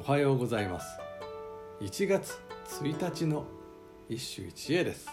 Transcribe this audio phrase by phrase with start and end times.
[0.00, 0.98] おはようございます。
[1.82, 2.40] 1月
[2.82, 3.44] 1日の
[4.08, 5.10] 一首一会です。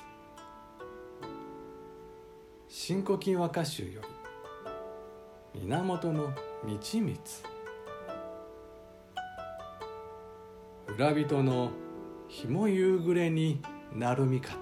[2.70, 4.02] 新古今和歌集よ
[5.54, 6.32] り源の道
[6.80, 7.20] 光。
[10.88, 11.72] 村人の
[12.30, 13.62] 紐夕暮れに
[13.94, 14.56] なる味方。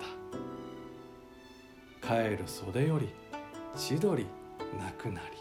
[2.01, 3.09] 帰る袖より
[3.75, 4.23] 千鳥
[4.79, 5.34] なくなり。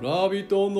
[0.00, 0.78] 村人の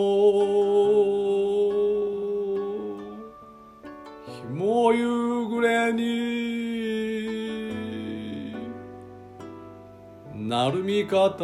[4.46, 5.98] 紐夕暮れに
[10.34, 11.34] なる味方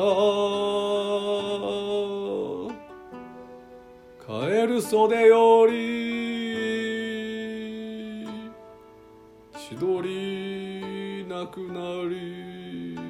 [4.25, 5.73] 帰る袖より
[9.53, 13.04] 千鳥なくなり。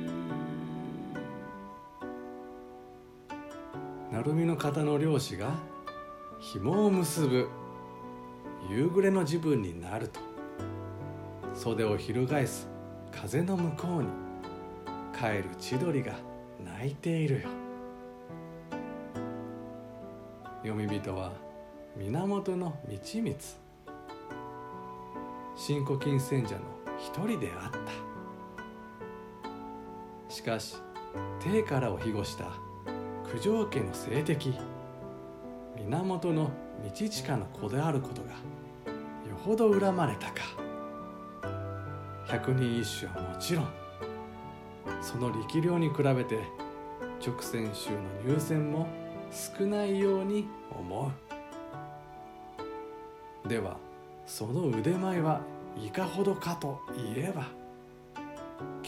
[4.14, 5.54] 成海の方の漁師が
[6.38, 7.48] 紐を結ぶ
[8.70, 10.20] 夕暮れの自分になると
[11.52, 12.68] 袖を翻す
[13.10, 14.08] 風の向こうに
[15.18, 16.12] 帰る千鳥が
[16.64, 17.48] 泣いているよ。
[20.62, 21.32] 読み人は
[21.96, 23.36] 源の道光。
[25.56, 26.60] 新古今選者の
[26.98, 27.70] 一人であっ
[30.28, 30.32] た。
[30.32, 30.76] しかし
[31.40, 32.63] 定からを庇護した
[33.34, 34.54] 九条家の政敵
[35.76, 36.50] 源の
[36.84, 40.42] 道親の子であることがよほど恨まれたか。
[42.28, 43.68] 百人一首はもちろん
[45.02, 46.38] その力量に比べて
[47.26, 48.86] 直線集の入選も
[49.32, 51.12] 少ないように思
[53.44, 53.48] う。
[53.48, 53.78] では
[54.26, 55.40] その腕前は
[55.76, 57.48] いかほどかといえば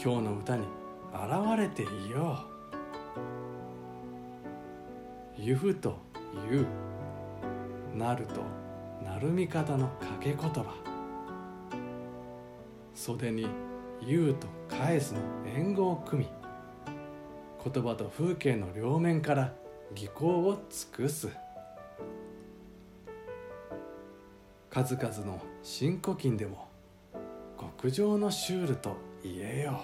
[0.01, 0.63] 今日の歌に
[1.13, 2.57] 現れていよう
[5.39, 5.97] 「ゆふと
[6.49, 6.67] ゆう」
[7.95, 8.41] なると
[9.05, 10.73] なるみ方の掛け言葉。
[12.95, 13.47] 袖に
[14.01, 16.29] 「ゆう」と返すの援護を組み
[17.71, 19.53] 言葉と風景の両面から
[19.93, 21.29] 技巧を尽くす。
[24.71, 26.67] 数々の新古今でも
[27.59, 29.79] 極上のシュールと言えよ。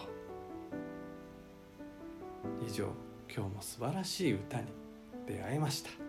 [2.62, 2.88] う以上
[3.34, 4.83] 今日も素晴らしい歌に。
[5.26, 6.03] 出会いました。